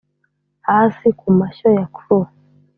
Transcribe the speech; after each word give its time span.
hasi 0.67 1.07
kumashyo 1.19 1.67
ya 1.77 1.85
curlew 1.95 2.29